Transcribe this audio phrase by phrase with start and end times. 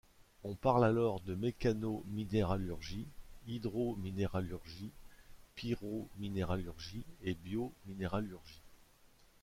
[0.43, 3.05] On parle alors de mécanominéralurgie,
[3.45, 4.89] hydrominéralurgie,
[5.53, 8.61] pyrominéralurgie et biominéralurgie.